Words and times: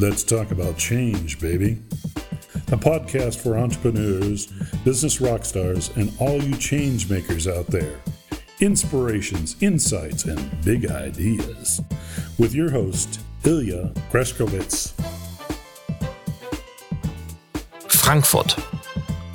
Let's 0.00 0.24
talk 0.24 0.50
about 0.50 0.78
change, 0.78 1.38
baby. 1.40 1.78
A 2.68 2.78
podcast 2.78 3.36
for 3.36 3.58
entrepreneurs, 3.58 4.46
business 4.82 5.20
rock 5.20 5.44
stars, 5.44 5.90
and 5.94 6.10
all 6.18 6.42
you 6.42 6.56
change 6.56 7.10
makers 7.10 7.46
out 7.46 7.66
there. 7.66 8.00
Inspirations, 8.60 9.56
insights, 9.60 10.24
and 10.24 10.64
big 10.64 10.90
ideas. 10.90 11.82
With 12.38 12.54
your 12.54 12.70
host, 12.70 13.20
Ilya 13.44 13.92
Greskowitz. 14.10 14.94
Frankfurt. 17.86 18.56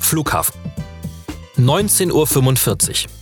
Flughafen. 0.00 0.56
19.45 1.58 3.06
Uhr. 3.06 3.15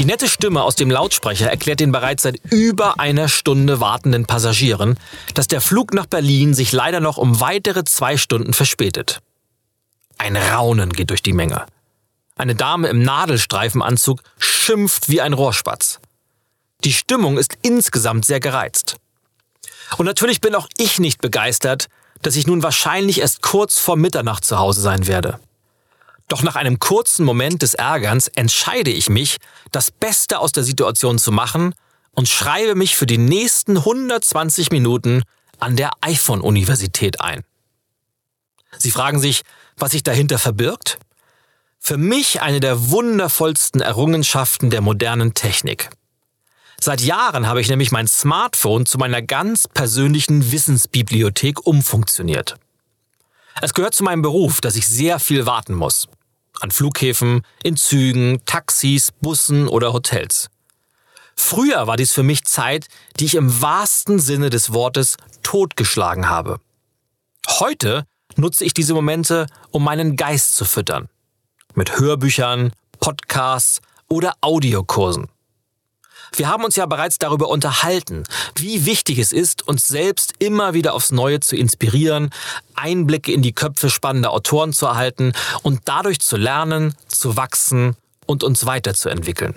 Die 0.00 0.06
nette 0.06 0.28
Stimme 0.28 0.62
aus 0.62 0.76
dem 0.76 0.90
Lautsprecher 0.90 1.50
erklärt 1.50 1.78
den 1.78 1.92
bereits 1.92 2.22
seit 2.22 2.40
über 2.50 2.98
einer 2.98 3.28
Stunde 3.28 3.80
wartenden 3.80 4.24
Passagieren, 4.24 4.98
dass 5.34 5.46
der 5.46 5.60
Flug 5.60 5.92
nach 5.92 6.06
Berlin 6.06 6.54
sich 6.54 6.72
leider 6.72 7.00
noch 7.00 7.18
um 7.18 7.42
weitere 7.42 7.84
zwei 7.84 8.16
Stunden 8.16 8.54
verspätet. 8.54 9.20
Ein 10.16 10.38
Raunen 10.38 10.94
geht 10.94 11.10
durch 11.10 11.22
die 11.22 11.34
Menge. 11.34 11.66
Eine 12.34 12.54
Dame 12.54 12.88
im 12.88 13.02
Nadelstreifenanzug 13.02 14.22
schimpft 14.38 15.10
wie 15.10 15.20
ein 15.20 15.34
Rohrspatz. 15.34 16.00
Die 16.82 16.94
Stimmung 16.94 17.36
ist 17.36 17.58
insgesamt 17.60 18.24
sehr 18.24 18.40
gereizt. 18.40 18.96
Und 19.98 20.06
natürlich 20.06 20.40
bin 20.40 20.54
auch 20.54 20.68
ich 20.78 20.98
nicht 20.98 21.20
begeistert, 21.20 21.88
dass 22.22 22.36
ich 22.36 22.46
nun 22.46 22.62
wahrscheinlich 22.62 23.20
erst 23.20 23.42
kurz 23.42 23.78
vor 23.78 23.96
Mitternacht 23.96 24.46
zu 24.46 24.58
Hause 24.58 24.80
sein 24.80 25.06
werde. 25.06 25.38
Doch 26.30 26.44
nach 26.44 26.54
einem 26.54 26.78
kurzen 26.78 27.24
Moment 27.24 27.62
des 27.62 27.74
Ärgerns 27.74 28.28
entscheide 28.28 28.92
ich 28.92 29.08
mich, 29.08 29.38
das 29.72 29.90
Beste 29.90 30.38
aus 30.38 30.52
der 30.52 30.62
Situation 30.62 31.18
zu 31.18 31.32
machen 31.32 31.74
und 32.12 32.28
schreibe 32.28 32.76
mich 32.76 32.94
für 32.94 33.06
die 33.06 33.18
nächsten 33.18 33.78
120 33.78 34.70
Minuten 34.70 35.24
an 35.58 35.74
der 35.74 35.90
iPhone-Universität 36.02 37.20
ein. 37.20 37.42
Sie 38.78 38.92
fragen 38.92 39.18
sich, 39.18 39.42
was 39.76 39.90
sich 39.90 40.04
dahinter 40.04 40.38
verbirgt? 40.38 41.00
Für 41.80 41.96
mich 41.96 42.40
eine 42.40 42.60
der 42.60 42.90
wundervollsten 42.90 43.80
Errungenschaften 43.80 44.70
der 44.70 44.82
modernen 44.82 45.34
Technik. 45.34 45.90
Seit 46.78 47.00
Jahren 47.00 47.48
habe 47.48 47.60
ich 47.60 47.68
nämlich 47.68 47.90
mein 47.90 48.06
Smartphone 48.06 48.86
zu 48.86 48.98
meiner 48.98 49.20
ganz 49.20 49.66
persönlichen 49.66 50.52
Wissensbibliothek 50.52 51.66
umfunktioniert. 51.66 52.54
Es 53.60 53.74
gehört 53.74 53.96
zu 53.96 54.04
meinem 54.04 54.22
Beruf, 54.22 54.60
dass 54.60 54.76
ich 54.76 54.86
sehr 54.86 55.18
viel 55.18 55.44
warten 55.44 55.74
muss 55.74 56.06
an 56.60 56.70
Flughäfen, 56.70 57.42
in 57.62 57.76
Zügen, 57.76 58.40
Taxis, 58.46 59.10
Bussen 59.20 59.68
oder 59.68 59.92
Hotels. 59.92 60.48
Früher 61.34 61.86
war 61.86 61.96
dies 61.96 62.12
für 62.12 62.22
mich 62.22 62.44
Zeit, 62.44 62.86
die 63.18 63.24
ich 63.24 63.34
im 63.34 63.62
wahrsten 63.62 64.18
Sinne 64.18 64.50
des 64.50 64.72
Wortes 64.72 65.16
totgeschlagen 65.42 66.28
habe. 66.28 66.60
Heute 67.48 68.04
nutze 68.36 68.64
ich 68.64 68.74
diese 68.74 68.94
Momente, 68.94 69.46
um 69.70 69.82
meinen 69.82 70.16
Geist 70.16 70.56
zu 70.56 70.64
füttern. 70.64 71.08
Mit 71.74 71.98
Hörbüchern, 71.98 72.72
Podcasts 73.00 73.80
oder 74.08 74.34
Audiokursen. 74.40 75.28
Wir 76.34 76.48
haben 76.48 76.64
uns 76.64 76.76
ja 76.76 76.86
bereits 76.86 77.18
darüber 77.18 77.48
unterhalten, 77.48 78.24
wie 78.56 78.86
wichtig 78.86 79.18
es 79.18 79.32
ist, 79.32 79.66
uns 79.66 79.88
selbst 79.88 80.34
immer 80.38 80.74
wieder 80.74 80.94
aufs 80.94 81.10
Neue 81.10 81.40
zu 81.40 81.56
inspirieren, 81.56 82.30
Einblicke 82.74 83.32
in 83.32 83.42
die 83.42 83.52
Köpfe 83.52 83.90
spannender 83.90 84.30
Autoren 84.32 84.72
zu 84.72 84.86
erhalten 84.86 85.32
und 85.62 85.82
dadurch 85.86 86.20
zu 86.20 86.36
lernen, 86.36 86.94
zu 87.08 87.36
wachsen 87.36 87.96
und 88.26 88.44
uns 88.44 88.66
weiterzuentwickeln. 88.66 89.56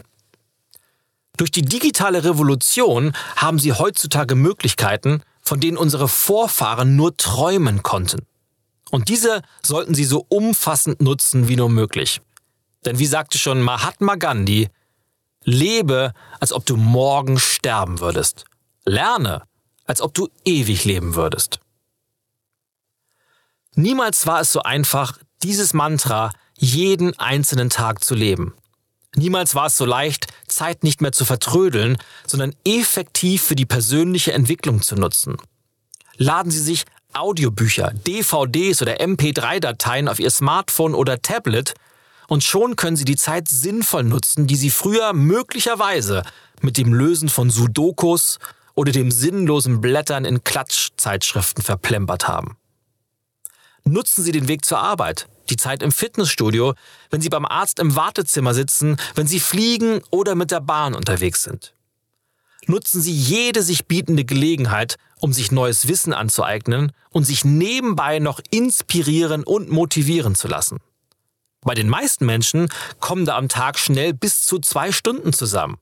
Durch 1.37 1.51
die 1.51 1.63
digitale 1.63 2.23
Revolution 2.23 3.13
haben 3.35 3.57
sie 3.59 3.73
heutzutage 3.73 4.35
Möglichkeiten, 4.35 5.23
von 5.41 5.59
denen 5.59 5.77
unsere 5.77 6.07
Vorfahren 6.07 6.95
nur 6.95 7.17
träumen 7.17 7.83
konnten. 7.83 8.25
Und 8.91 9.09
diese 9.09 9.41
sollten 9.65 9.95
sie 9.95 10.05
so 10.05 10.25
umfassend 10.29 11.01
nutzen 11.01 11.47
wie 11.47 11.55
nur 11.55 11.69
möglich. 11.69 12.21
Denn 12.85 12.99
wie 12.99 13.07
sagte 13.07 13.39
schon 13.39 13.61
Mahatma 13.61 14.15
Gandhi, 14.15 14.69
Lebe, 15.43 16.13
als 16.39 16.53
ob 16.53 16.65
du 16.65 16.77
morgen 16.77 17.39
sterben 17.39 17.99
würdest. 17.99 18.45
Lerne, 18.85 19.43
als 19.85 20.01
ob 20.01 20.13
du 20.13 20.29
ewig 20.45 20.85
leben 20.85 21.15
würdest. 21.15 21.59
Niemals 23.75 24.27
war 24.27 24.41
es 24.41 24.51
so 24.51 24.61
einfach, 24.61 25.17
dieses 25.41 25.73
Mantra 25.73 26.31
jeden 26.57 27.17
einzelnen 27.19 27.69
Tag 27.69 28.03
zu 28.03 28.15
leben. 28.15 28.53
Niemals 29.15 29.55
war 29.55 29.67
es 29.67 29.77
so 29.77 29.85
leicht, 29.85 30.27
Zeit 30.47 30.83
nicht 30.83 31.01
mehr 31.01 31.11
zu 31.11 31.25
vertrödeln, 31.25 31.97
sondern 32.25 32.55
effektiv 32.65 33.43
für 33.43 33.55
die 33.55 33.65
persönliche 33.65 34.33
Entwicklung 34.33 34.81
zu 34.81 34.95
nutzen. 34.95 35.37
Laden 36.17 36.51
Sie 36.51 36.59
sich 36.59 36.85
Audiobücher, 37.13 37.91
DVDs 38.07 38.81
oder 38.81 38.99
MP3-Dateien 39.01 40.07
auf 40.07 40.19
Ihr 40.19 40.31
Smartphone 40.31 40.95
oder 40.95 41.21
Tablet 41.21 41.75
und 42.33 42.43
schon 42.43 42.75
können 42.75 42.97
Sie 42.97 43.05
die 43.05 43.15
Zeit 43.15 43.47
sinnvoll 43.47 44.03
nutzen, 44.03 44.47
die 44.47 44.55
Sie 44.55 44.71
früher 44.71 45.13
möglicherweise 45.13 46.23
mit 46.61 46.77
dem 46.77 46.91
Lösen 46.91 47.29
von 47.29 47.51
Sudokus 47.51 48.39
oder 48.73 48.91
dem 48.91 49.11
sinnlosen 49.11 49.81
Blättern 49.81 50.25
in 50.25 50.43
Klatschzeitschriften 50.43 51.63
verplempert 51.63 52.27
haben. 52.27 52.57
Nutzen 53.83 54.23
Sie 54.23 54.31
den 54.31 54.47
Weg 54.47 54.65
zur 54.65 54.79
Arbeit, 54.79 55.27
die 55.51 55.57
Zeit 55.57 55.83
im 55.83 55.91
Fitnessstudio, 55.91 56.73
wenn 57.11 57.21
Sie 57.21 57.29
beim 57.29 57.45
Arzt 57.45 57.77
im 57.77 57.95
Wartezimmer 57.95 58.55
sitzen, 58.55 58.97
wenn 59.13 59.27
Sie 59.27 59.39
fliegen 59.39 60.01
oder 60.09 60.33
mit 60.33 60.49
der 60.49 60.61
Bahn 60.61 60.95
unterwegs 60.95 61.43
sind. 61.43 61.75
Nutzen 62.65 62.99
Sie 62.99 63.13
jede 63.13 63.61
sich 63.61 63.85
bietende 63.85 64.25
Gelegenheit, 64.25 64.95
um 65.19 65.33
sich 65.33 65.51
neues 65.51 65.87
Wissen 65.87 66.13
anzueignen 66.13 66.93
und 67.11 67.25
sich 67.25 67.45
nebenbei 67.45 68.17
noch 68.17 68.39
inspirieren 68.49 69.43
und 69.43 69.69
motivieren 69.69 70.33
zu 70.33 70.47
lassen. 70.47 70.79
Bei 71.63 71.73
den 71.73 71.89
meisten 71.89 72.25
Menschen 72.25 72.69
kommen 72.99 73.25
da 73.25 73.37
am 73.37 73.49
Tag 73.49 73.79
schnell 73.79 74.13
bis 74.13 74.45
zu 74.45 74.59
zwei 74.59 74.91
Stunden 74.91 75.33
zusammen. 75.33 75.77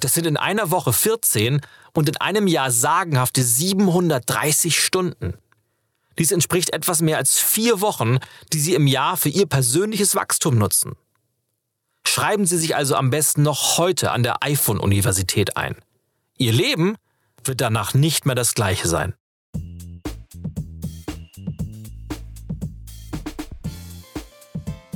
Das 0.00 0.14
sind 0.14 0.26
in 0.26 0.36
einer 0.36 0.70
Woche 0.70 0.92
14 0.92 1.60
und 1.92 2.08
in 2.08 2.16
einem 2.16 2.48
Jahr 2.48 2.70
sagenhafte 2.70 3.42
730 3.42 4.78
Stunden. 4.78 5.34
Dies 6.18 6.32
entspricht 6.32 6.72
etwas 6.72 7.00
mehr 7.00 7.18
als 7.18 7.38
vier 7.38 7.80
Wochen, 7.80 8.18
die 8.52 8.60
Sie 8.60 8.74
im 8.74 8.86
Jahr 8.86 9.16
für 9.16 9.28
Ihr 9.28 9.46
persönliches 9.46 10.14
Wachstum 10.14 10.58
nutzen. 10.58 10.96
Schreiben 12.04 12.46
Sie 12.46 12.58
sich 12.58 12.74
also 12.74 12.96
am 12.96 13.10
besten 13.10 13.42
noch 13.42 13.78
heute 13.78 14.10
an 14.10 14.22
der 14.22 14.42
iPhone-Universität 14.42 15.56
ein. 15.56 15.76
Ihr 16.36 16.52
Leben 16.52 16.96
wird 17.44 17.60
danach 17.60 17.94
nicht 17.94 18.26
mehr 18.26 18.34
das 18.34 18.54
gleiche 18.54 18.88
sein. 18.88 19.14